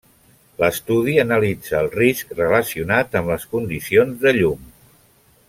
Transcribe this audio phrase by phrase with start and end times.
[0.61, 4.67] L'estudi analitza el risc relacionat amb les condicions de llum.